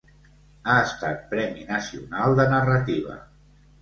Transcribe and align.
Ha 0.71 0.77
estat 0.85 1.21
Premi 1.35 1.67
Nacional 1.73 2.35
de 2.41 2.47
narrativa. 2.55 3.19